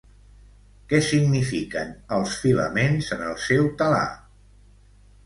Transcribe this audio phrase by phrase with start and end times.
[0.93, 4.03] Què signifiquen els filaments en el seu telar?